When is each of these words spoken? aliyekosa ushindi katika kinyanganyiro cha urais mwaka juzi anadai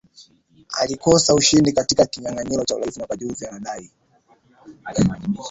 aliyekosa 0.79 1.33
ushindi 1.35 1.71
katika 1.73 2.05
kinyanganyiro 2.05 2.65
cha 2.65 2.75
urais 2.75 2.97
mwaka 2.97 3.15
juzi 3.15 3.45
anadai 3.47 3.91